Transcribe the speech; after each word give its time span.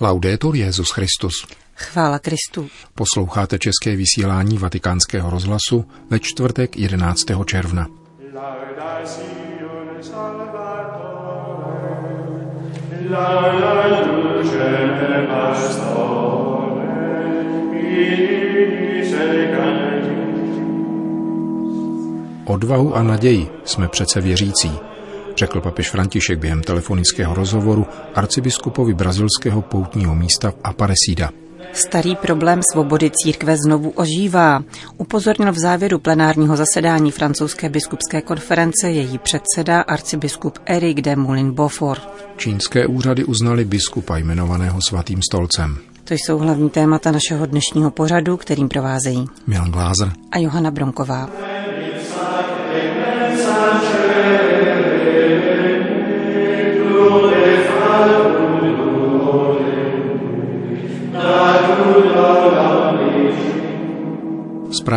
Laudetur 0.00 0.56
Jezus 0.56 0.90
Christus. 0.90 1.46
Chvála 1.74 2.18
Kristu. 2.18 2.68
Posloucháte 2.94 3.58
české 3.58 3.96
vysílání 3.96 4.58
Vatikánského 4.58 5.30
rozhlasu 5.30 5.84
ve 6.10 6.20
čtvrtek 6.20 6.76
11. 6.76 7.20
června. 7.44 7.86
Odvahu 22.44 22.96
a 22.96 23.02
naději 23.02 23.48
jsme 23.64 23.88
přece 23.88 24.20
věřící, 24.20 24.70
řekl 25.36 25.60
papež 25.60 25.90
František 25.90 26.38
během 26.38 26.62
telefonického 26.62 27.34
rozhovoru 27.34 27.86
arcibiskupovi 28.14 28.94
brazilského 28.94 29.62
poutního 29.62 30.14
místa 30.14 30.50
v 30.50 30.56
Aparecida. 30.64 31.30
Starý 31.72 32.16
problém 32.16 32.60
svobody 32.72 33.10
církve 33.10 33.56
znovu 33.56 33.90
ožívá. 33.90 34.62
Upozornil 34.96 35.52
v 35.52 35.58
závěru 35.58 35.98
plenárního 35.98 36.56
zasedání 36.56 37.10
francouzské 37.10 37.68
biskupské 37.68 38.22
konference 38.22 38.90
její 38.90 39.18
předseda 39.18 39.80
arcibiskup 39.80 40.58
Eric 40.66 41.00
de 41.00 41.16
Moulin 41.16 41.52
Beaufort. 41.52 42.08
Čínské 42.36 42.86
úřady 42.86 43.24
uznali 43.24 43.64
biskupa 43.64 44.16
jmenovaného 44.16 44.78
svatým 44.88 45.20
stolcem. 45.30 45.78
To 46.04 46.14
jsou 46.14 46.38
hlavní 46.38 46.70
témata 46.70 47.12
našeho 47.12 47.46
dnešního 47.46 47.90
pořadu, 47.90 48.36
kterým 48.36 48.68
provázejí 48.68 49.26
Milan 49.46 49.70
Glázer 49.70 50.12
a 50.32 50.38
Johana 50.38 50.70
Bronková. 50.70 51.30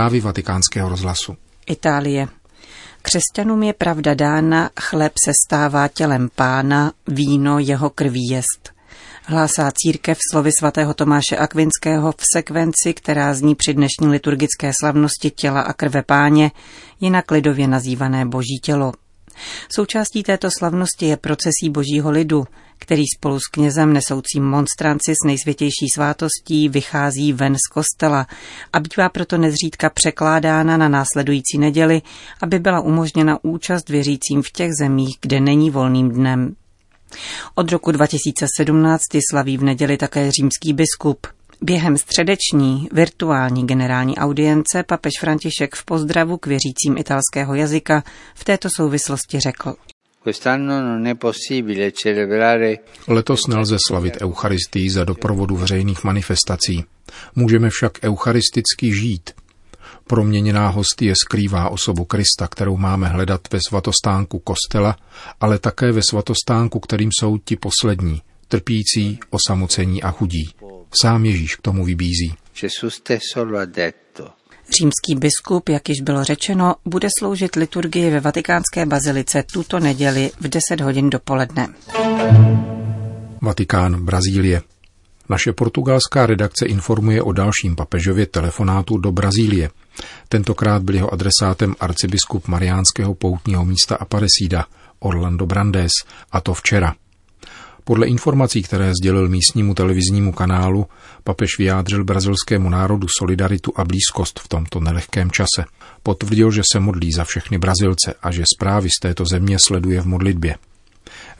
Zprávy 0.07 0.21
vatikánského 0.21 0.89
rozhlasu. 0.89 1.35
Itálie. 1.65 2.27
Křesťanům 3.01 3.63
je 3.63 3.73
pravda 3.73 4.13
dána, 4.13 4.69
chleb 4.79 5.13
se 5.25 5.31
stává 5.47 5.87
tělem 5.87 6.29
pána, 6.35 6.91
víno 7.07 7.59
jeho 7.59 7.89
krví 7.89 8.27
jest. 8.29 8.71
Hlásá 9.23 9.71
církev 9.75 10.17
slovy 10.31 10.51
svatého 10.59 10.93
Tomáše 10.93 11.37
Akvinského 11.37 12.11
v 12.11 12.23
sekvenci, 12.33 12.93
která 12.93 13.33
zní 13.33 13.55
při 13.55 13.73
dnešní 13.73 14.07
liturgické 14.07 14.71
slavnosti 14.81 15.31
těla 15.31 15.61
a 15.61 15.73
krve 15.73 16.03
páně, 16.03 16.51
jinak 16.99 17.31
lidově 17.31 17.67
nazývané 17.67 18.25
boží 18.25 18.59
tělo. 18.63 18.91
Součástí 19.69 20.23
této 20.23 20.49
slavnosti 20.57 21.05
je 21.05 21.17
procesí 21.17 21.69
božího 21.69 22.11
lidu, 22.11 22.45
který 22.79 23.03
spolu 23.17 23.39
s 23.39 23.47
knězem 23.51 23.93
nesoucím 23.93 24.43
monstranci 24.43 25.13
s 25.13 25.25
nejsvětější 25.25 25.89
svátostí 25.93 26.69
vychází 26.69 27.33
ven 27.33 27.55
z 27.55 27.67
kostela 27.73 28.27
a 28.73 28.79
bývá 28.79 29.09
proto 29.09 29.37
nezřídka 29.37 29.89
překládána 29.89 30.77
na 30.77 30.89
následující 30.89 31.57
neděli, 31.57 32.01
aby 32.41 32.59
byla 32.59 32.81
umožněna 32.81 33.39
účast 33.43 33.89
věřícím 33.89 34.41
v 34.41 34.51
těch 34.51 34.71
zemích, 34.81 35.17
kde 35.21 35.39
není 35.39 35.69
volným 35.69 36.09
dnem. 36.09 36.55
Od 37.55 37.71
roku 37.71 37.91
2017 37.91 39.01
slaví 39.31 39.57
v 39.57 39.63
neděli 39.63 39.97
také 39.97 40.31
římský 40.31 40.73
biskup. 40.73 41.27
Během 41.61 41.97
středeční 41.97 42.89
virtuální 42.91 43.67
generální 43.67 44.17
audience 44.17 44.83
papež 44.83 45.13
František 45.19 45.75
v 45.75 45.85
pozdravu 45.85 46.37
k 46.37 46.47
věřícím 46.47 46.97
italského 46.97 47.55
jazyka 47.55 48.03
v 48.35 48.43
této 48.43 48.69
souvislosti 48.75 49.39
řekl. 49.39 49.75
Letos 53.07 53.47
nelze 53.47 53.77
slavit 53.87 54.21
Eucharistii 54.21 54.89
za 54.89 55.03
doprovodu 55.03 55.55
veřejných 55.55 56.03
manifestací. 56.03 56.83
Můžeme 57.35 57.69
však 57.69 57.91
eucharisticky 58.03 58.95
žít. 58.95 59.31
Proměněná 60.07 60.67
hostie 60.67 61.13
skrývá 61.25 61.69
osobu 61.69 62.05
Krista, 62.05 62.47
kterou 62.47 62.77
máme 62.77 63.07
hledat 63.07 63.41
ve 63.51 63.59
svatostánku 63.67 64.39
kostela, 64.39 64.95
ale 65.39 65.59
také 65.59 65.91
ve 65.91 66.01
svatostánku, 66.09 66.79
kterým 66.79 67.09
jsou 67.19 67.37
ti 67.37 67.55
poslední, 67.55 68.21
trpící, 68.47 69.19
osamocení 69.29 70.03
a 70.03 70.11
chudí. 70.11 70.49
Sám 71.01 71.25
Ježíš 71.25 71.55
k 71.55 71.61
tomu 71.61 71.85
vybízí. 71.85 72.33
Římský 74.79 75.15
biskup, 75.15 75.69
jak 75.69 75.89
již 75.89 76.01
bylo 76.01 76.23
řečeno, 76.23 76.75
bude 76.85 77.07
sloužit 77.19 77.55
liturgii 77.55 78.09
ve 78.09 78.19
vatikánské 78.19 78.85
bazilice 78.85 79.43
tuto 79.43 79.79
neděli 79.79 80.31
v 80.39 80.47
10 80.47 80.81
hodin 80.81 81.09
dopoledne. 81.09 81.67
Vatikán, 83.41 84.05
Brazílie. 84.05 84.61
Naše 85.29 85.53
portugalská 85.53 86.25
redakce 86.25 86.65
informuje 86.65 87.21
o 87.21 87.31
dalším 87.31 87.75
papežově 87.75 88.25
telefonátu 88.25 88.97
do 88.97 89.11
Brazílie. 89.11 89.69
Tentokrát 90.29 90.83
byl 90.83 90.95
jeho 90.95 91.13
adresátem 91.13 91.75
arcibiskup 91.79 92.47
mariánského 92.47 93.13
poutního 93.13 93.65
místa 93.65 93.95
Aparecida, 93.95 94.65
Orlando 94.99 95.45
Brandes, 95.45 95.91
a 96.31 96.41
to 96.41 96.53
včera. 96.53 96.95
Podle 97.87 98.07
informací, 98.07 98.61
které 98.61 98.91
sdělil 99.01 99.29
místnímu 99.29 99.73
televiznímu 99.73 100.31
kanálu, 100.31 100.85
papež 101.23 101.57
vyjádřil 101.57 102.03
brazilskému 102.03 102.69
národu 102.69 103.07
solidaritu 103.19 103.71
a 103.75 103.83
blízkost 103.83 104.39
v 104.39 104.47
tomto 104.47 104.79
nelehkém 104.79 105.31
čase. 105.31 105.65
Potvrdil, 106.03 106.51
že 106.51 106.61
se 106.71 106.79
modlí 106.79 107.11
za 107.11 107.23
všechny 107.23 107.57
Brazilce 107.57 108.13
a 108.21 108.31
že 108.31 108.43
zprávy 108.55 108.89
z 108.89 108.99
této 109.01 109.25
země 109.25 109.57
sleduje 109.65 110.01
v 110.01 110.05
modlitbě. 110.05 110.55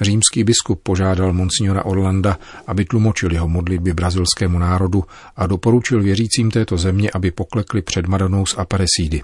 Římský 0.02 0.44
biskup 0.44 0.80
požádal 0.84 1.34
monsignora 1.34 1.86
Orlanda, 1.86 2.38
aby 2.68 2.86
tlumočil 2.86 3.32
jeho 3.32 3.48
modlitby 3.48 3.94
brazilskému 3.94 4.60
národu 4.60 5.04
a 5.36 5.48
doporučil 5.48 6.04
věřícím 6.04 6.52
této 6.52 6.78
země, 6.78 7.10
aby 7.14 7.32
poklekli 7.32 7.82
před 7.82 8.08
Madonou 8.08 8.46
z 8.46 8.58
Aparecídy. 8.58 9.22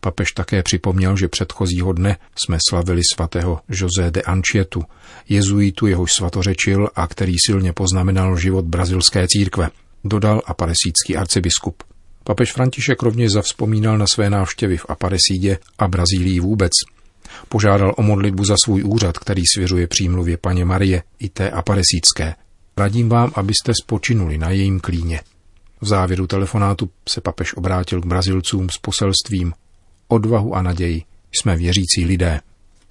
Papež 0.00 0.32
také 0.32 0.62
připomněl, 0.62 1.16
že 1.16 1.28
předchozího 1.28 1.92
dne 1.92 2.16
jsme 2.44 2.58
slavili 2.68 3.02
svatého 3.14 3.60
José 3.68 4.10
de 4.10 4.22
Anchietu, 4.22 4.82
jezuitu 5.28 5.86
jehož 5.86 6.12
svatořečil 6.12 6.88
a 6.94 7.06
který 7.06 7.34
silně 7.46 7.72
poznamenal 7.72 8.36
život 8.36 8.64
brazilské 8.64 9.26
církve, 9.28 9.70
dodal 10.04 10.42
aparesícký 10.46 11.16
arcibiskup. 11.16 11.82
Papež 12.24 12.52
František 12.52 13.02
rovněž 13.02 13.30
zavzpomínal 13.30 13.98
na 13.98 14.06
své 14.14 14.30
návštěvy 14.30 14.76
v 14.76 14.86
Aparesídě 14.88 15.58
a 15.78 15.88
Brazílii 15.88 16.40
vůbec. 16.40 16.72
Požádal 17.48 17.94
o 17.96 18.02
modlitbu 18.02 18.44
za 18.44 18.54
svůj 18.64 18.82
úřad, 18.84 19.18
který 19.18 19.42
svěřuje 19.54 19.86
přímluvě 19.86 20.36
paně 20.36 20.64
Marie 20.64 21.02
i 21.18 21.28
té 21.28 21.50
aparesícké. 21.50 22.34
Radím 22.76 23.08
vám, 23.08 23.32
abyste 23.34 23.72
spočinuli 23.82 24.38
na 24.38 24.50
jejím 24.50 24.80
klíně. 24.80 25.20
V 25.80 25.86
závěru 25.86 26.26
telefonátu 26.26 26.90
se 27.08 27.20
papež 27.20 27.54
obrátil 27.54 28.00
k 28.00 28.06
Brazilcům 28.06 28.70
s 28.70 28.78
poselstvím 28.78 29.52
odvahu 30.08 30.54
a 30.54 30.62
naději. 30.62 31.02
Jsme 31.32 31.56
věřící 31.56 32.04
lidé. 32.04 32.40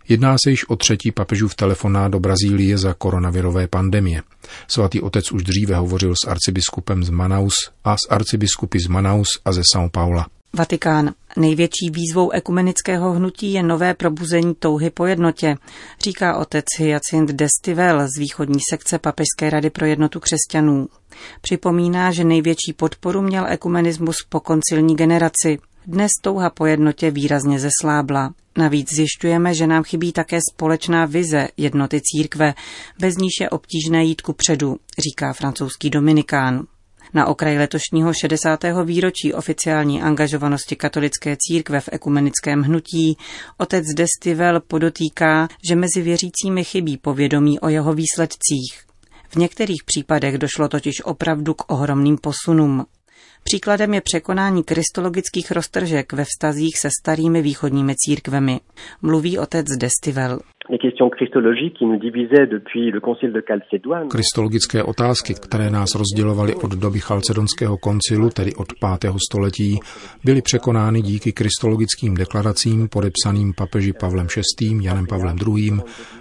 Jedná 0.09 0.35
se 0.43 0.49
již 0.49 0.69
o 0.69 0.75
třetí 0.75 1.11
papežův 1.11 1.55
telefonát 1.55 2.11
do 2.11 2.19
Brazílie 2.19 2.77
za 2.77 2.93
koronavirové 2.93 3.67
pandemie. 3.67 4.21
Svatý 4.67 5.01
otec 5.01 5.31
už 5.31 5.43
dříve 5.43 5.75
hovořil 5.75 6.13
s 6.23 6.27
arcibiskupem 6.27 7.03
z 7.03 7.09
Manaus 7.09 7.53
a 7.83 7.95
s 7.95 8.09
arcibiskupy 8.09 8.79
z 8.79 8.87
Manaus 8.87 9.27
a 9.45 9.51
ze 9.51 9.61
São 9.61 9.89
Paula. 9.89 10.27
Vatikán. 10.53 11.13
Největší 11.37 11.89
výzvou 11.91 12.31
ekumenického 12.31 13.13
hnutí 13.13 13.53
je 13.53 13.63
nové 13.63 13.93
probuzení 13.93 14.55
touhy 14.55 14.89
po 14.89 15.05
jednotě, 15.05 15.55
říká 16.01 16.37
otec 16.37 16.65
Hyacint 16.77 17.31
Destivel 17.31 18.07
z 18.07 18.19
východní 18.19 18.59
sekce 18.69 18.99
Papežské 18.99 19.49
rady 19.49 19.69
pro 19.69 19.85
jednotu 19.85 20.19
křesťanů. 20.19 20.87
Připomíná, 21.41 22.11
že 22.11 22.23
největší 22.23 22.73
podporu 22.75 23.21
měl 23.21 23.45
ekumenismus 23.47 24.15
po 24.29 24.39
koncilní 24.39 24.95
generaci, 24.95 25.59
dnes 25.87 26.11
touha 26.21 26.49
po 26.49 26.65
jednotě 26.65 27.11
výrazně 27.11 27.59
zeslábla. 27.59 28.33
Navíc 28.57 28.93
zjišťujeme, 28.93 29.53
že 29.53 29.67
nám 29.67 29.83
chybí 29.83 30.11
také 30.11 30.39
společná 30.53 31.05
vize 31.05 31.47
jednoty 31.57 32.01
církve, 32.03 32.53
bez 32.99 33.17
níž 33.17 33.31
je 33.41 33.49
obtížné 33.49 34.03
jít 34.03 34.21
ku 34.21 34.33
předu, 34.33 34.77
říká 34.99 35.33
francouzský 35.33 35.89
Dominikán. 35.89 36.65
Na 37.13 37.25
okraj 37.25 37.57
letošního 37.57 38.13
60. 38.13 38.59
výročí 38.83 39.33
oficiální 39.33 40.01
angažovanosti 40.01 40.75
katolické 40.75 41.37
církve 41.39 41.81
v 41.81 41.89
ekumenickém 41.91 42.61
hnutí 42.61 43.17
otec 43.57 43.85
Destivel 43.95 44.59
podotýká, 44.59 45.47
že 45.69 45.75
mezi 45.75 46.01
věřícími 46.01 46.63
chybí 46.63 46.97
povědomí 46.97 47.59
o 47.59 47.69
jeho 47.69 47.93
výsledcích. 47.93 48.85
V 49.29 49.35
některých 49.35 49.83
případech 49.85 50.37
došlo 50.37 50.67
totiž 50.67 51.01
opravdu 51.03 51.53
k 51.53 51.71
ohromným 51.71 52.17
posunům. 52.17 52.85
Příkladem 53.49 53.93
je 53.93 54.01
překonání 54.01 54.63
kristologických 54.63 55.51
roztržek 55.51 56.13
ve 56.13 56.23
vztazích 56.23 56.79
se 56.79 56.89
starými 57.01 57.41
východními 57.41 57.93
církvemi. 57.95 58.59
Mluví 59.01 59.37
otec 59.37 59.65
Destivel. 59.77 60.39
Kristologické 64.09 64.83
otázky, 64.83 65.33
které 65.33 65.69
nás 65.69 65.89
rozdělovaly 65.95 66.55
od 66.55 66.71
doby 66.71 66.99
chalcedonského 66.99 67.77
koncilu, 67.77 68.29
tedy 68.29 68.55
od 68.55 68.67
5. 68.99 69.13
století, 69.29 69.79
byly 70.23 70.41
překonány 70.41 71.01
díky 71.01 71.31
kristologickým 71.31 72.15
deklaracím 72.15 72.89
podepsaným 72.89 73.53
papeži 73.57 73.93
Pavlem 73.93 74.27
VI., 74.27 74.85
Janem 74.85 75.07
Pavlem 75.07 75.37
II., 75.47 75.71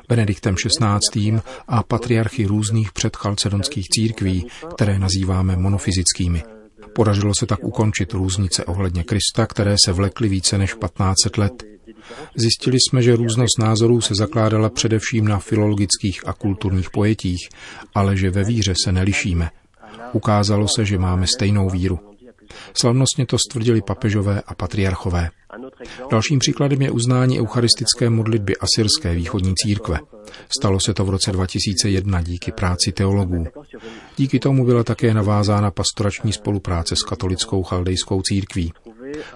Benediktem 0.08 0.54
XVI. 0.54 1.38
a 1.68 1.82
patriarchy 1.82 2.46
různých 2.46 2.92
předchalcedonských 2.92 3.88
církví, 3.88 4.46
které 4.74 4.98
nazýváme 4.98 5.56
monofyzickými. 5.56 6.53
Podařilo 6.94 7.32
se 7.38 7.46
tak 7.46 7.64
ukončit 7.64 8.12
různice 8.12 8.64
ohledně 8.64 9.04
Krista, 9.04 9.46
které 9.46 9.76
se 9.84 9.92
vlekly 9.92 10.28
více 10.28 10.58
než 10.58 10.74
1500 10.74 11.38
let. 11.38 11.64
Zjistili 12.36 12.76
jsme, 12.80 13.02
že 13.02 13.16
různost 13.16 13.58
názorů 13.58 14.00
se 14.00 14.14
zakládala 14.14 14.68
především 14.68 15.28
na 15.28 15.38
filologických 15.38 16.28
a 16.28 16.32
kulturních 16.32 16.90
pojetích, 16.90 17.48
ale 17.94 18.16
že 18.16 18.30
ve 18.30 18.44
víře 18.44 18.74
se 18.84 18.92
nelišíme. 18.92 19.50
Ukázalo 20.12 20.68
se, 20.68 20.84
že 20.84 20.98
máme 20.98 21.26
stejnou 21.26 21.70
víru. 21.70 21.98
Slavnostně 22.74 23.26
to 23.26 23.38
stvrdili 23.38 23.82
papežové 23.82 24.42
a 24.46 24.54
patriarchové. 24.54 25.30
Dalším 26.10 26.38
příkladem 26.38 26.82
je 26.82 26.90
uznání 26.90 27.40
eucharistické 27.40 28.10
modlitby 28.10 28.56
asyrské 28.56 29.14
východní 29.14 29.54
církve. 29.54 29.98
Stalo 30.58 30.80
se 30.80 30.94
to 30.94 31.04
v 31.04 31.10
roce 31.10 31.32
2001 31.32 32.22
díky 32.22 32.52
práci 32.52 32.92
teologů. 32.92 33.46
Díky 34.16 34.38
tomu 34.38 34.64
byla 34.64 34.84
také 34.84 35.14
navázána 35.14 35.70
pastorační 35.70 36.32
spolupráce 36.32 36.96
s 36.96 37.02
katolickou 37.02 37.62
chaldejskou 37.62 38.22
církví. 38.22 38.72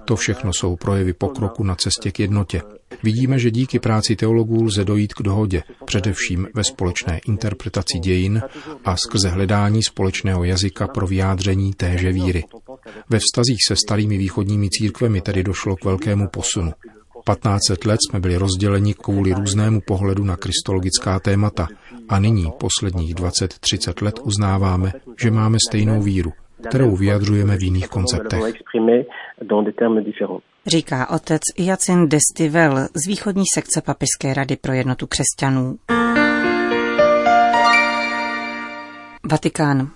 To 0.04 0.16
všechno 0.16 0.52
jsou 0.52 0.76
projevy 0.76 1.12
pokroku 1.12 1.64
na 1.64 1.74
cestě 1.74 2.10
k 2.10 2.20
jednotě. 2.20 2.62
Vidíme, 3.02 3.38
že 3.38 3.50
díky 3.50 3.78
práci 3.78 4.16
teologů 4.16 4.64
lze 4.64 4.84
dojít 4.84 5.14
k 5.14 5.22
dohodě, 5.22 5.62
především 5.84 6.48
ve 6.54 6.64
společné 6.64 7.20
interpretaci 7.26 7.98
dějin 7.98 8.42
a 8.84 8.96
skrze 8.96 9.28
hledání 9.28 9.82
společného 9.82 10.44
jazyka 10.44 10.88
pro 10.88 11.06
vyjádření 11.06 11.72
téže 11.72 12.12
víry. 12.12 12.44
Ve 13.10 13.18
vztazích 13.18 13.58
se 13.68 13.76
starými 13.76 14.18
východními 14.18 14.68
církvemi 14.70 15.20
tedy 15.20 15.42
došlo 15.42 15.76
k 15.76 15.84
velkému 15.84 16.28
posunu. 16.28 16.72
1500 17.28 17.84
let 17.84 18.00
jsme 18.08 18.20
byli 18.20 18.36
rozděleni 18.36 18.94
kvůli 18.94 19.32
různému 19.32 19.80
pohledu 19.80 20.24
na 20.24 20.36
kristologická 20.36 21.20
témata 21.20 21.68
a 22.08 22.18
nyní 22.18 22.52
posledních 22.58 23.14
20-30 23.14 24.04
let 24.04 24.14
uznáváme, 24.22 24.92
že 25.20 25.30
máme 25.30 25.58
stejnou 25.68 26.02
víru, 26.02 26.32
kterou 26.68 26.96
vyjadřujeme 26.96 27.56
v 27.56 27.62
jiných 27.62 27.88
konceptech. 27.88 28.40
Říká 30.66 31.10
otec 31.10 31.42
Jacin 31.58 32.08
Destivel 32.08 32.88
z 32.94 33.08
východní 33.08 33.44
sekce 33.54 33.82
Papiské 33.82 34.34
rady 34.34 34.56
pro 34.56 34.72
jednotu 34.72 35.06
křesťanů. 35.06 35.76
Vatikán. 39.30 39.90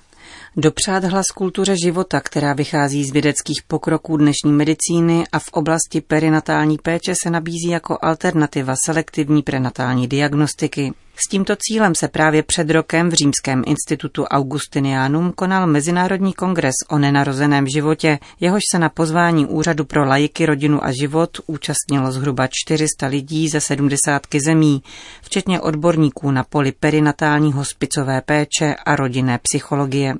Dopřát 0.57 1.05
hlas 1.05 1.27
kultuře 1.27 1.75
života, 1.85 2.21
která 2.21 2.53
vychází 2.53 3.05
z 3.05 3.13
vědeckých 3.13 3.63
pokroků 3.67 4.17
dnešní 4.17 4.53
medicíny 4.53 5.25
a 5.33 5.39
v 5.39 5.49
oblasti 5.53 6.01
perinatální 6.01 6.79
péče 6.79 7.15
se 7.23 7.31
nabízí 7.31 7.69
jako 7.69 7.99
alternativa 8.03 8.75
selektivní 8.87 9.43
prenatální 9.43 10.09
diagnostiky. 10.09 10.93
S 11.17 11.29
tímto 11.31 11.57
cílem 11.59 11.95
se 11.95 12.09
právě 12.09 12.43
před 12.43 12.71
rokem 12.71 13.09
v 13.09 13.13
Římském 13.13 13.63
institutu 13.67 14.25
Augustinianum 14.25 15.33
konal 15.33 15.67
Mezinárodní 15.67 16.33
kongres 16.33 16.75
o 16.89 16.99
nenarozeném 16.99 17.69
životě, 17.69 18.19
jehož 18.41 18.63
se 18.73 18.79
na 18.79 18.89
pozvání 18.89 19.47
Úřadu 19.47 19.85
pro 19.85 20.05
lajiky, 20.05 20.47
rodinu 20.47 20.85
a 20.85 20.93
život 20.93 21.31
účastnilo 21.47 22.13
zhruba 22.13 22.49
400 22.65 23.07
lidí 23.07 23.49
ze 23.49 23.61
70 23.61 24.23
zemí, 24.47 24.83
včetně 25.23 25.61
odborníků 25.61 26.31
na 26.31 26.45
poli 26.45 26.73
perinatální 26.73 27.53
hospicové 27.53 28.21
péče 28.21 28.75
a 28.87 28.97
rodinné 28.97 29.39
psychologie. 29.39 30.15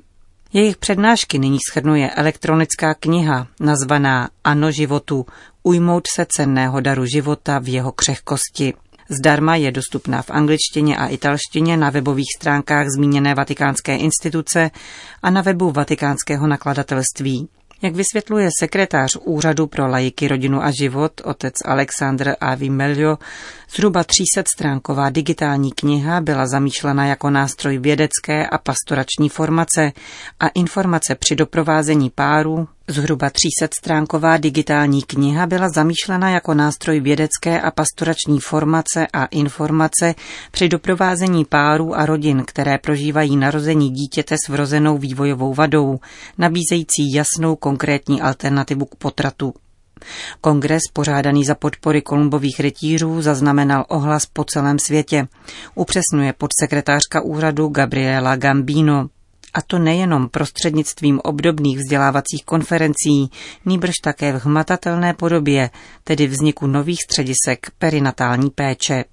Jejich 0.53 0.77
přednášky 0.77 1.39
nyní 1.39 1.57
schrnuje 1.69 2.11
elektronická 2.11 2.93
kniha 2.93 3.47
nazvaná 3.59 4.29
Ano 4.43 4.71
životu, 4.71 5.25
ujmout 5.63 6.03
se 6.15 6.25
cenného 6.29 6.81
daru 6.81 7.05
života 7.05 7.59
v 7.59 7.67
jeho 7.67 7.91
křehkosti. 7.91 8.73
Zdarma 9.09 9.55
je 9.55 9.71
dostupná 9.71 10.21
v 10.21 10.29
angličtině 10.29 10.97
a 10.97 11.07
italštině 11.07 11.77
na 11.77 11.89
webových 11.89 12.27
stránkách 12.39 12.87
zmíněné 12.89 13.35
vatikánské 13.35 13.97
instituce 13.97 14.71
a 15.23 15.29
na 15.29 15.41
webu 15.41 15.71
vatikánského 15.71 16.47
nakladatelství. 16.47 17.49
Jak 17.83 17.95
vysvětluje 17.95 18.49
sekretář 18.59 19.17
Úřadu 19.23 19.67
pro 19.67 19.87
lajiky, 19.87 20.27
rodinu 20.27 20.63
a 20.63 20.71
život, 20.71 21.11
otec 21.23 21.53
Alexandr 21.65 22.33
Avi 22.41 22.69
Melio, 22.69 23.17
zhruba 23.75 24.03
300 24.03 24.43
stránková 24.55 25.09
digitální 25.09 25.71
kniha 25.71 26.21
byla 26.21 26.47
zamýšlena 26.47 27.05
jako 27.05 27.29
nástroj 27.29 27.77
vědecké 27.77 28.47
a 28.47 28.57
pastorační 28.57 29.29
formace 29.29 29.91
a 30.39 30.47
informace 30.47 31.15
při 31.15 31.35
doprovázení 31.35 32.09
páru, 32.09 32.67
Zhruba 32.87 33.29
300 33.29 33.67
stránková 33.79 34.37
digitální 34.37 35.01
kniha 35.01 35.45
byla 35.45 35.69
zamýšlena 35.69 36.29
jako 36.29 36.53
nástroj 36.53 36.99
vědecké 36.99 37.61
a 37.61 37.71
pastorační 37.71 38.39
formace 38.39 39.07
a 39.13 39.25
informace 39.25 40.15
při 40.51 40.69
doprovázení 40.69 41.45
párů 41.45 41.95
a 41.95 42.05
rodin, 42.05 42.43
které 42.47 42.77
prožívají 42.77 43.37
narození 43.37 43.89
dítěte 43.89 44.35
s 44.45 44.49
vrozenou 44.49 44.97
vývojovou 44.97 45.53
vadou, 45.53 45.99
nabízející 46.37 47.13
jasnou 47.13 47.55
konkrétní 47.55 48.21
alternativu 48.21 48.85
k 48.85 48.95
potratu. 48.95 49.53
Kongres, 50.41 50.81
pořádaný 50.93 51.45
za 51.45 51.55
podpory 51.55 52.01
kolumbových 52.01 52.59
rytířů, 52.59 53.21
zaznamenal 53.21 53.85
ohlas 53.87 54.25
po 54.25 54.43
celém 54.43 54.79
světě. 54.79 55.27
Upřesňuje 55.75 56.33
podsekretářka 56.33 57.21
úřadu 57.21 57.67
Gabriela 57.67 58.35
Gambino 58.35 59.09
a 59.53 59.61
to 59.61 59.79
nejenom 59.79 60.29
prostřednictvím 60.29 61.19
obdobných 61.23 61.77
vzdělávacích 61.77 62.45
konferencí, 62.45 63.31
nýbrž 63.65 63.93
také 64.03 64.33
v 64.33 64.45
hmatatelné 64.45 65.13
podobě, 65.13 65.69
tedy 66.03 66.27
vzniku 66.27 66.67
nových 66.67 66.99
středisek 67.03 67.71
perinatální 67.77 68.49
péče. 68.49 69.05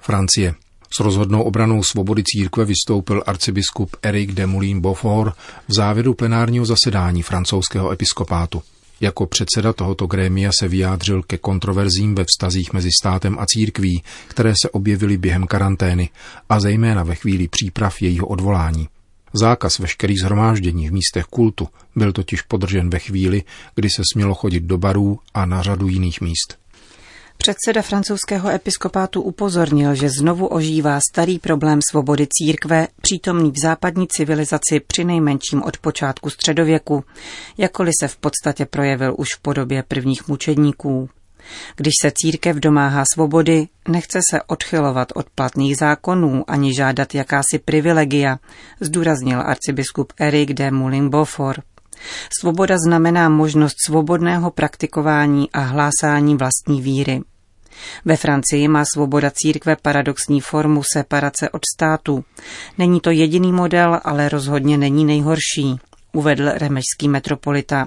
Francie. 0.00 0.54
S 0.96 1.00
rozhodnou 1.00 1.42
obranou 1.42 1.82
svobody 1.82 2.22
církve 2.24 2.64
vystoupil 2.64 3.22
arcibiskup 3.26 3.96
Eric 4.02 4.32
de 4.32 4.46
Moulin 4.46 4.80
Beaufort 4.80 5.34
v 5.68 5.74
závěru 5.74 6.14
plenárního 6.14 6.64
zasedání 6.64 7.22
francouzského 7.22 7.90
episkopátu. 7.90 8.62
Jako 9.00 9.26
předseda 9.26 9.72
tohoto 9.72 10.06
grémia 10.06 10.50
se 10.60 10.68
vyjádřil 10.68 11.22
ke 11.22 11.38
kontroverzím 11.38 12.14
ve 12.14 12.24
vztazích 12.24 12.72
mezi 12.72 12.88
státem 13.00 13.38
a 13.38 13.46
církví, 13.46 14.02
které 14.28 14.52
se 14.62 14.70
objevily 14.70 15.16
během 15.16 15.46
karantény 15.46 16.10
a 16.48 16.60
zejména 16.60 17.02
ve 17.02 17.14
chvíli 17.14 17.48
příprav 17.48 18.02
jejího 18.02 18.26
odvolání. 18.26 18.88
Zákaz 19.32 19.78
veškerých 19.78 20.20
zhromáždění 20.20 20.88
v 20.88 20.92
místech 20.92 21.24
kultu 21.24 21.68
byl 21.96 22.12
totiž 22.12 22.42
podržen 22.42 22.90
ve 22.90 22.98
chvíli, 22.98 23.42
kdy 23.74 23.88
se 23.90 24.02
smělo 24.12 24.34
chodit 24.34 24.60
do 24.60 24.78
barů 24.78 25.18
a 25.34 25.46
na 25.46 25.62
řadu 25.62 25.88
jiných 25.88 26.20
míst. 26.20 26.58
Předseda 27.38 27.82
francouzského 27.82 28.50
episkopátu 28.50 29.22
upozornil, 29.22 29.94
že 29.94 30.10
znovu 30.10 30.46
ožívá 30.46 31.00
starý 31.10 31.38
problém 31.38 31.80
svobody 31.90 32.26
církve, 32.30 32.88
přítomný 33.00 33.50
v 33.50 33.62
západní 33.62 34.06
civilizaci 34.08 34.80
při 34.86 35.04
nejmenším 35.04 35.62
od 35.62 35.76
počátku 35.76 36.30
středověku, 36.30 37.04
jakoli 37.58 37.90
se 38.00 38.08
v 38.08 38.16
podstatě 38.16 38.66
projevil 38.66 39.14
už 39.18 39.28
v 39.36 39.40
podobě 39.40 39.82
prvních 39.88 40.28
mučedníků. 40.28 41.08
Když 41.76 41.92
se 42.02 42.12
církev 42.14 42.56
domáhá 42.56 43.04
svobody, 43.14 43.68
nechce 43.88 44.20
se 44.30 44.42
odchylovat 44.42 45.08
od 45.14 45.26
platných 45.34 45.76
zákonů 45.76 46.44
ani 46.46 46.74
žádat 46.74 47.14
jakási 47.14 47.58
privilegia, 47.64 48.38
zdůraznil 48.80 49.40
arcibiskup 49.40 50.12
Eric 50.18 50.50
de 50.52 50.70
Moulin 50.70 51.08
Beaufort. 51.08 51.64
Svoboda 52.40 52.76
znamená 52.86 53.28
možnost 53.28 53.76
svobodného 53.86 54.50
praktikování 54.50 55.50
a 55.52 55.60
hlásání 55.60 56.36
vlastní 56.36 56.82
víry. 56.82 57.22
Ve 58.04 58.16
Francii 58.16 58.68
má 58.68 58.84
svoboda 58.94 59.30
církve 59.34 59.76
paradoxní 59.76 60.40
formu 60.40 60.82
separace 60.92 61.50
od 61.50 61.62
státu. 61.76 62.24
Není 62.78 63.00
to 63.00 63.10
jediný 63.10 63.52
model, 63.52 64.00
ale 64.04 64.28
rozhodně 64.28 64.78
není 64.78 65.04
nejhorší, 65.04 65.78
uvedl 66.12 66.50
remešský 66.54 67.08
metropolita. 67.08 67.86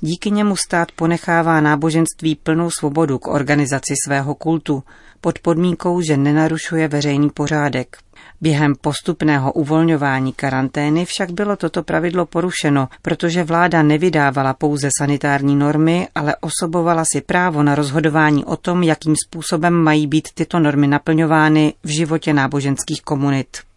Díky 0.00 0.30
němu 0.30 0.56
stát 0.56 0.92
ponechává 0.92 1.60
náboženství 1.60 2.34
plnou 2.34 2.70
svobodu 2.70 3.18
k 3.18 3.28
organizaci 3.28 3.94
svého 4.06 4.34
kultu, 4.34 4.82
pod 5.20 5.38
podmínkou, 5.38 6.00
že 6.00 6.16
nenarušuje 6.16 6.88
veřejný 6.88 7.30
pořádek. 7.30 7.96
Během 8.40 8.74
postupného 8.80 9.52
uvolňování 9.52 10.32
karantény 10.32 11.04
však 11.04 11.30
bylo 11.30 11.56
toto 11.56 11.82
pravidlo 11.82 12.26
porušeno, 12.26 12.88
protože 13.02 13.44
vláda 13.44 13.82
nevydávala 13.82 14.54
pouze 14.54 14.88
sanitární 14.98 15.56
normy, 15.56 16.08
ale 16.14 16.36
osobovala 16.40 17.04
si 17.12 17.20
právo 17.20 17.62
na 17.62 17.74
rozhodování 17.74 18.44
o 18.44 18.56
tom, 18.56 18.82
jakým 18.82 19.14
způsobem 19.26 19.74
mají 19.74 20.06
být 20.06 20.28
tyto 20.34 20.58
normy 20.58 20.86
naplňovány 20.86 21.74
v 21.84 21.88
životě 21.88 22.32
náboženských 22.32 23.02
komunit. 23.02 23.71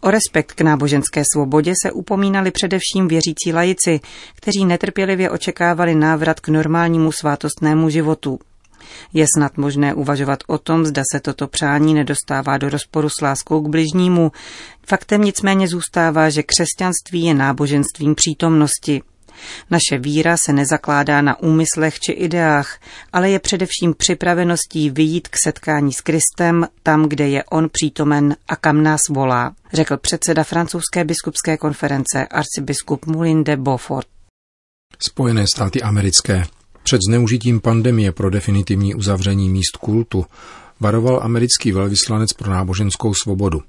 O 0.00 0.10
respekt 0.10 0.52
k 0.52 0.60
náboženské 0.60 1.22
svobodě 1.32 1.72
se 1.82 1.92
upomínali 1.92 2.50
především 2.50 3.08
věřící 3.08 3.52
lajici, 3.52 4.00
kteří 4.34 4.64
netrpělivě 4.64 5.30
očekávali 5.30 5.94
návrat 5.94 6.40
k 6.40 6.48
normálnímu 6.48 7.12
svátostnému 7.12 7.90
životu. 7.90 8.38
Je 9.12 9.26
snad 9.36 9.56
možné 9.56 9.94
uvažovat 9.94 10.38
o 10.46 10.58
tom, 10.58 10.86
zda 10.86 11.02
se 11.12 11.20
toto 11.20 11.48
přání 11.48 11.94
nedostává 11.94 12.58
do 12.58 12.68
rozporu 12.68 13.08
s 13.08 13.20
láskou 13.20 13.60
k 13.60 13.68
bližnímu. 13.68 14.32
Faktem 14.86 15.22
nicméně 15.22 15.68
zůstává, 15.68 16.30
že 16.30 16.42
křesťanství 16.42 17.24
je 17.24 17.34
náboženstvím 17.34 18.14
přítomnosti. 18.14 19.02
Naše 19.70 19.98
víra 19.98 20.36
se 20.36 20.52
nezakládá 20.52 21.22
na 21.22 21.42
úmyslech 21.42 22.00
či 22.00 22.12
ideách, 22.12 22.80
ale 23.12 23.30
je 23.30 23.38
především 23.38 23.94
připraveností 23.94 24.90
vyjít 24.90 25.28
k 25.28 25.36
setkání 25.44 25.92
s 25.92 26.00
Kristem 26.00 26.66
tam, 26.82 27.08
kde 27.08 27.28
je 27.28 27.44
on 27.44 27.68
přítomen 27.72 28.36
a 28.48 28.56
kam 28.56 28.82
nás 28.82 29.00
volá, 29.10 29.54
řekl 29.72 29.96
předseda 29.96 30.44
francouzské 30.44 31.04
biskupské 31.04 31.56
konference 31.56 32.26
arcibiskup 32.26 33.06
Moulin 33.06 33.44
de 33.44 33.56
Beaufort. 33.56 34.06
Spojené 34.98 35.44
státy 35.54 35.82
americké 35.82 36.44
před 36.82 37.00
zneužitím 37.08 37.60
pandemie 37.60 38.12
pro 38.12 38.30
definitivní 38.30 38.94
uzavření 38.94 39.50
míst 39.50 39.76
kultu 39.76 40.26
varoval 40.80 41.20
americký 41.22 41.72
velvyslanec 41.72 42.32
pro 42.32 42.50
náboženskou 42.50 43.14
svobodu. 43.14 43.62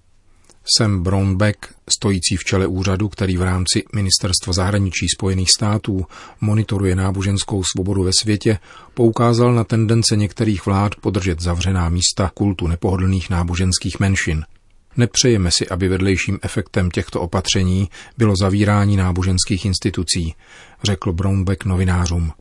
Sam 0.77 1.03
Brownback, 1.03 1.57
stojící 1.89 2.35
v 2.37 2.43
čele 2.43 2.67
úřadu, 2.67 3.09
který 3.09 3.37
v 3.37 3.41
rámci 3.41 3.83
Ministerstva 3.95 4.53
zahraničí 4.53 5.05
Spojených 5.15 5.51
států 5.51 6.05
monitoruje 6.41 6.95
náboženskou 6.95 7.63
svobodu 7.63 8.03
ve 8.03 8.11
světě, 8.19 8.59
poukázal 8.93 9.53
na 9.53 9.63
tendence 9.63 10.15
některých 10.15 10.65
vlád 10.65 10.95
podržet 10.95 11.41
zavřená 11.41 11.89
místa 11.89 12.31
kultu 12.33 12.67
nepohodlných 12.67 13.29
náboženských 13.29 13.99
menšin. 13.99 14.45
Nepřejeme 14.97 15.51
si, 15.51 15.67
aby 15.67 15.87
vedlejším 15.87 16.39
efektem 16.41 16.91
těchto 16.91 17.21
opatření 17.21 17.89
bylo 18.17 18.33
zavírání 18.35 18.97
náboženských 18.97 19.65
institucí, 19.65 20.35
řekl 20.83 21.13
Brownback 21.13 21.65
novinářům. 21.65 22.31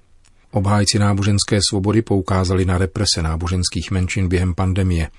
Obhájci 0.50 0.98
náboženské 0.98 1.58
svobody 1.70 2.02
poukázali 2.02 2.64
na 2.64 2.78
represe 2.78 3.22
náboženských 3.22 3.90
menšin 3.90 4.28
během 4.28 4.54
pandemie– 4.54 5.08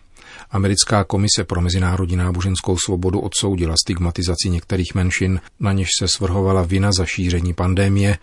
Americká 0.52 1.04
komise 1.04 1.44
pro 1.44 1.62
mezinárodní 1.62 2.16
náboženskou 2.16 2.78
svobodu 2.86 3.20
odsoudila 3.20 3.76
stigmatizaci 3.86 4.50
některých 4.50 4.96
menšin, 4.96 5.42
na 5.60 5.74
něž 5.74 5.88
se 6.00 6.08
svrhovala 6.08 6.62
vina 6.62 6.92
za 6.98 7.06
šíření 7.06 7.54
pandémie 7.54 8.18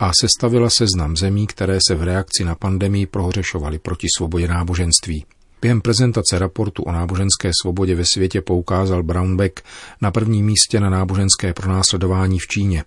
a 0.00 0.10
sestavila 0.20 0.70
seznam 0.70 1.16
zemí, 1.16 1.46
které 1.46 1.78
se 1.88 1.94
v 1.94 2.02
reakci 2.02 2.44
na 2.44 2.54
pandemii 2.54 3.06
prohřešovaly 3.06 3.78
proti 3.78 4.06
svobodě 4.16 4.48
náboženství. 4.48 5.24
Během 5.62 5.80
prezentace 5.80 6.38
raportu 6.38 6.82
o 6.82 6.92
náboženské 6.92 7.50
svobodě 7.62 7.94
ve 7.94 8.04
světě 8.14 8.40
poukázal 8.40 9.02
Brownback 9.02 9.60
na 10.00 10.10
prvním 10.10 10.46
místě 10.46 10.80
na 10.80 10.90
náboženské 10.90 11.54
pronásledování 11.54 12.38
v 12.38 12.46
Číně. 12.46 12.84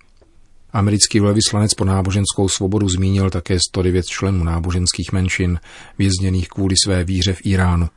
Americký 0.74 1.20
velvyslanec 1.20 1.74
pro 1.74 1.86
náboženskou 1.86 2.50
svobodu 2.50 2.90
zmínil 2.90 3.30
také 3.30 3.58
109 3.70 4.06
členů 4.06 4.44
náboženských 4.44 5.12
menšin, 5.12 5.60
vězněných 5.98 6.48
kvůli 6.48 6.76
své 6.84 7.04
víře 7.04 7.34
v 7.34 7.46
Iránu. 7.46 7.90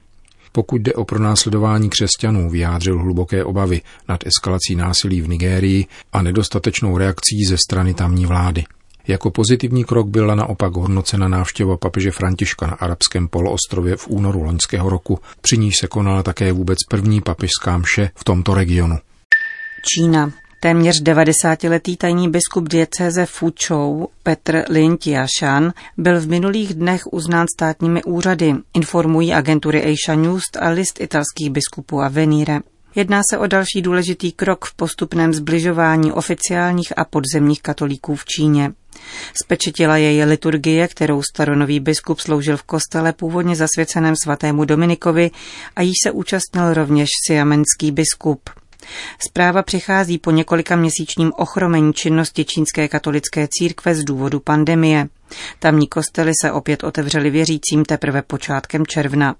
Pokud 0.56 0.82
jde 0.82 0.92
o 0.92 1.04
pronásledování 1.04 1.90
křesťanů, 1.90 2.50
vyjádřil 2.50 2.98
hluboké 2.98 3.44
obavy 3.44 3.80
nad 4.08 4.20
eskalací 4.26 4.74
násilí 4.74 5.20
v 5.20 5.28
Nigérii 5.28 5.86
a 6.12 6.22
nedostatečnou 6.22 6.98
reakcí 6.98 7.44
ze 7.48 7.56
strany 7.56 7.94
tamní 7.94 8.26
vlády. 8.26 8.64
Jako 9.08 9.30
pozitivní 9.30 9.84
krok 9.84 10.08
byla 10.08 10.34
naopak 10.34 10.72
hodnocena 10.72 11.28
návštěva 11.28 11.76
papeže 11.76 12.10
Františka 12.10 12.66
na 12.66 12.72
arabském 12.72 13.28
poloostrově 13.28 13.96
v 13.96 14.08
únoru 14.08 14.42
loňského 14.42 14.90
roku, 14.90 15.18
při 15.40 15.58
níž 15.58 15.74
se 15.80 15.86
konala 15.86 16.22
také 16.22 16.52
vůbec 16.52 16.78
první 16.90 17.20
papežská 17.20 17.78
mše 17.78 18.10
v 18.14 18.24
tomto 18.24 18.54
regionu. 18.54 18.96
Čína. 19.94 20.32
Téměř 20.66 21.02
90-letý 21.02 21.96
tajný 21.96 22.30
biskup 22.30 22.68
diecéze 22.68 23.26
Fuchou 23.26 24.08
Petr 24.22 24.64
Lin 24.68 24.96
Tiashan 24.96 25.72
byl 25.96 26.20
v 26.20 26.28
minulých 26.28 26.74
dnech 26.74 27.02
uznán 27.12 27.46
státními 27.56 28.04
úřady, 28.04 28.54
informují 28.74 29.34
agentury 29.34 29.82
Asia 29.82 30.16
News 30.16 30.42
a 30.60 30.68
list 30.68 31.00
italských 31.00 31.50
biskupů 31.50 32.00
a 32.00 32.08
Venire. 32.08 32.60
Jedná 32.94 33.20
se 33.30 33.38
o 33.38 33.46
další 33.46 33.82
důležitý 33.82 34.32
krok 34.32 34.64
v 34.64 34.74
postupném 34.74 35.34
zbližování 35.34 36.12
oficiálních 36.12 36.98
a 36.98 37.04
podzemních 37.04 37.62
katolíků 37.62 38.16
v 38.16 38.24
Číně. 38.24 38.72
Spečetila 39.44 39.96
je 39.96 40.24
liturgie, 40.24 40.88
kterou 40.88 41.22
staronový 41.22 41.80
biskup 41.80 42.20
sloužil 42.20 42.56
v 42.56 42.62
kostele 42.62 43.12
původně 43.12 43.56
zasvěceném 43.56 44.14
svatému 44.24 44.64
Dominikovi 44.64 45.30
a 45.76 45.82
jí 45.82 45.92
se 46.04 46.10
účastnil 46.10 46.74
rovněž 46.74 47.08
siamenský 47.26 47.90
biskup. 47.90 48.50
Zpráva 49.28 49.62
přichází 49.62 50.18
po 50.18 50.30
několika 50.30 50.76
měsíčním 50.76 51.32
ochromení 51.36 51.92
činnosti 51.94 52.44
čínské 52.44 52.88
katolické 52.88 53.48
církve 53.50 53.94
z 53.94 54.04
důvodu 54.04 54.40
pandemie. 54.40 55.08
Tamní 55.58 55.86
kostely 55.86 56.32
se 56.42 56.52
opět 56.52 56.84
otevřely 56.84 57.30
věřícím 57.30 57.84
teprve 57.84 58.22
počátkem 58.22 58.86
června. 58.86 59.34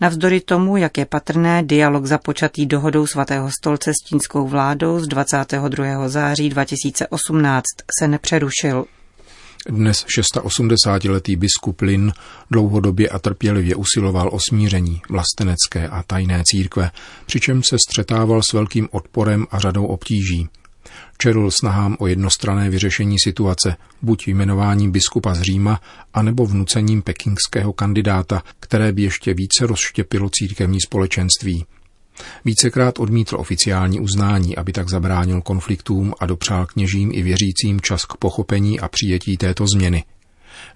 Navzdory 0.00 0.40
tomu, 0.40 0.76
jak 0.76 0.98
je 0.98 1.06
patrné, 1.06 1.62
dialog 1.62 2.06
započatý 2.06 2.66
dohodou 2.66 3.06
svatého 3.06 3.50
stolce 3.60 3.90
s 3.90 4.08
čínskou 4.08 4.48
vládou 4.48 5.00
z 5.00 5.08
22. 5.08 6.08
září 6.08 6.48
2018 6.48 7.64
se 7.98 8.08
nepřerušil. 8.08 8.84
Dnes 9.68 10.04
680-letý 10.18 11.36
biskup 11.36 11.80
Lin 11.80 12.12
dlouhodobě 12.50 13.08
a 13.08 13.18
trpělivě 13.18 13.74
usiloval 13.74 14.30
o 14.32 14.38
smíření 14.48 15.02
vlastenecké 15.10 15.88
a 15.88 16.02
tajné 16.02 16.42
církve, 16.46 16.90
přičemž 17.26 17.66
se 17.68 17.76
střetával 17.88 18.42
s 18.42 18.52
velkým 18.52 18.88
odporem 18.92 19.46
a 19.50 19.58
řadou 19.58 19.86
obtíží. 19.86 20.48
Čerl 21.18 21.50
snahám 21.50 21.96
o 21.98 22.06
jednostrané 22.06 22.70
vyřešení 22.70 23.16
situace, 23.24 23.76
buď 24.02 24.28
jmenováním 24.28 24.92
biskupa 24.92 25.34
z 25.34 25.42
Říma, 25.42 25.80
anebo 26.14 26.46
vnucením 26.46 27.02
pekingského 27.02 27.72
kandidáta, 27.72 28.42
které 28.60 28.92
by 28.92 29.02
ještě 29.02 29.34
více 29.34 29.66
rozštěpilo 29.66 30.30
církevní 30.32 30.80
společenství. 30.80 31.64
Vícekrát 32.44 32.98
odmítl 32.98 33.36
oficiální 33.36 34.00
uznání, 34.00 34.56
aby 34.56 34.72
tak 34.72 34.88
zabránil 34.88 35.40
konfliktům 35.40 36.14
a 36.20 36.26
dopřál 36.26 36.66
kněžím 36.66 37.10
i 37.14 37.22
věřícím 37.22 37.80
čas 37.80 38.04
k 38.04 38.16
pochopení 38.16 38.80
a 38.80 38.88
přijetí 38.88 39.36
této 39.36 39.66
změny. 39.74 40.04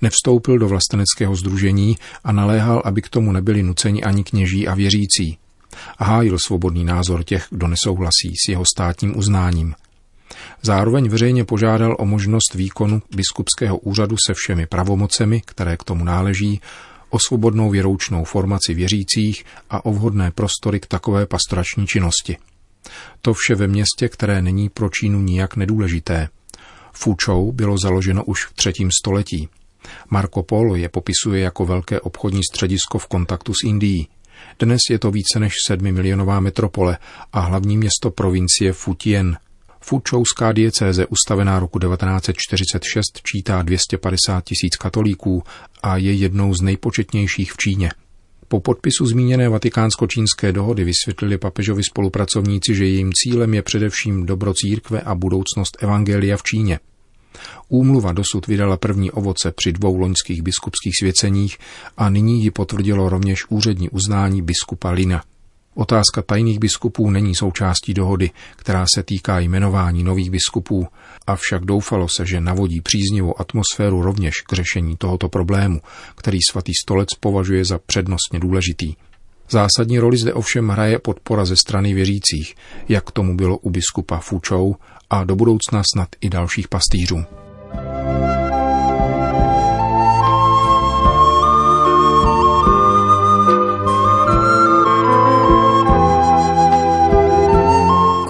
Nevstoupil 0.02 0.58
do 0.58 0.68
vlasteneckého 0.68 1.36
združení 1.36 1.96
a 2.24 2.32
naléhal, 2.32 2.82
aby 2.84 3.02
k 3.02 3.08
tomu 3.08 3.32
nebyli 3.32 3.62
nuceni 3.62 4.02
ani 4.02 4.24
kněží 4.24 4.68
a 4.68 4.74
věřící. 4.74 5.38
A 5.98 6.04
hájil 6.04 6.36
svobodný 6.46 6.84
názor 6.84 7.24
těch, 7.24 7.46
kdo 7.50 7.68
nesouhlasí 7.68 8.34
s 8.46 8.48
jeho 8.48 8.64
státním 8.74 9.18
uznáním. 9.18 9.74
Zároveň 10.62 11.08
veřejně 11.08 11.44
požádal 11.44 11.96
o 11.98 12.06
možnost 12.06 12.54
výkonu 12.54 13.02
biskupského 13.14 13.78
úřadu 13.78 14.16
se 14.26 14.34
všemi 14.34 14.66
pravomocemi, 14.66 15.42
které 15.44 15.76
k 15.76 15.84
tomu 15.84 16.04
náleží, 16.04 16.60
o 17.10 17.18
svobodnou 17.18 17.70
věroučnou 17.70 18.24
formaci 18.24 18.74
věřících 18.74 19.44
a 19.70 19.84
o 19.84 19.92
vhodné 19.92 20.30
prostory 20.30 20.80
k 20.80 20.86
takové 20.86 21.26
pastorační 21.26 21.86
činnosti. 21.86 22.36
To 23.22 23.34
vše 23.34 23.54
ve 23.54 23.66
městě, 23.66 24.08
které 24.08 24.42
není 24.42 24.68
pro 24.68 24.88
Čínu 24.88 25.20
nijak 25.20 25.56
nedůležité. 25.56 26.28
Fuchou 26.92 27.52
bylo 27.52 27.78
založeno 27.78 28.24
už 28.24 28.46
v 28.46 28.52
třetím 28.52 28.90
století. 29.00 29.48
Marco 30.10 30.42
Polo 30.42 30.76
je 30.76 30.88
popisuje 30.88 31.40
jako 31.42 31.66
velké 31.66 32.00
obchodní 32.00 32.40
středisko 32.52 32.98
v 32.98 33.06
kontaktu 33.06 33.52
s 33.54 33.64
Indií. 33.64 34.08
Dnes 34.58 34.80
je 34.90 34.98
to 34.98 35.10
více 35.10 35.40
než 35.40 35.52
sedmimilionová 35.66 36.40
metropole 36.40 36.98
a 37.32 37.40
hlavní 37.40 37.76
město 37.76 38.10
provincie 38.10 38.72
Futien– 38.72 39.36
Fučouská 39.88 40.52
diecéze 40.52 41.06
ustavená 41.06 41.58
roku 41.58 41.78
1946 41.78 43.20
čítá 43.22 43.62
250 43.62 44.44
tisíc 44.44 44.76
katolíků 44.76 45.42
a 45.82 45.96
je 45.96 46.12
jednou 46.12 46.54
z 46.54 46.60
nejpočetnějších 46.60 47.52
v 47.52 47.56
Číně. 47.56 47.90
Po 48.48 48.60
podpisu 48.60 49.06
zmíněné 49.06 49.48
vatikánsko-čínské 49.48 50.52
dohody 50.52 50.84
vysvětlili 50.84 51.38
papežovi 51.38 51.82
spolupracovníci, 51.82 52.74
že 52.74 52.84
jejím 52.84 53.12
cílem 53.12 53.54
je 53.54 53.62
především 53.62 54.26
dobro 54.26 54.54
církve 54.54 55.00
a 55.00 55.14
budoucnost 55.14 55.76
evangelia 55.80 56.36
v 56.36 56.42
Číně. 56.42 56.78
Úmluva 57.68 58.12
dosud 58.12 58.46
vydala 58.46 58.76
první 58.76 59.10
ovoce 59.10 59.52
při 59.52 59.72
dvou 59.72 59.96
loňských 59.96 60.42
biskupských 60.42 60.94
svěceních 61.00 61.58
a 61.96 62.10
nyní 62.10 62.42
ji 62.42 62.50
potvrdilo 62.50 63.08
rovněž 63.08 63.44
úřední 63.48 63.88
uznání 63.90 64.42
biskupa 64.42 64.90
Lina. 64.90 65.22
Otázka 65.78 66.22
tajných 66.22 66.58
biskupů 66.58 67.10
není 67.10 67.34
součástí 67.34 67.94
dohody, 67.94 68.30
která 68.56 68.86
se 68.94 69.02
týká 69.02 69.38
jmenování 69.38 70.04
nových 70.04 70.30
biskupů, 70.30 70.86
avšak 71.26 71.64
doufalo 71.64 72.06
se, 72.16 72.26
že 72.26 72.40
navodí 72.40 72.80
příznivou 72.80 73.40
atmosféru 73.40 74.02
rovněž 74.02 74.40
k 74.40 74.52
řešení 74.52 74.96
tohoto 74.96 75.28
problému, 75.28 75.80
který 76.14 76.38
svatý 76.50 76.72
stolec 76.82 77.08
považuje 77.20 77.64
za 77.64 77.78
přednostně 77.86 78.38
důležitý. 78.40 78.94
Zásadní 79.50 79.98
roli 79.98 80.16
zde 80.16 80.32
ovšem 80.32 80.68
hraje 80.68 80.98
podpora 80.98 81.44
ze 81.44 81.56
strany 81.56 81.94
věřících, 81.94 82.54
jak 82.88 83.10
tomu 83.10 83.36
bylo 83.36 83.58
u 83.58 83.70
biskupa 83.70 84.18
Fučou 84.18 84.76
a 85.10 85.24
do 85.24 85.36
budoucna 85.36 85.82
snad 85.94 86.08
i 86.20 86.30
dalších 86.30 86.68
pastýřů. 86.68 87.47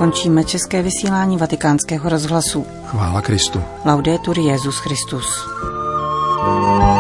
Končíme 0.09 0.45
české 0.45 0.83
vysílání 0.83 1.37
vatikánského 1.37 2.09
rozhlasu. 2.09 2.67
Chvála 2.85 3.23
Kristu. 3.23 3.63
Laudetur 3.85 4.39
Jezus 4.39 4.79
Christus. 4.79 5.49
thank 6.41 6.93
you 6.93 6.98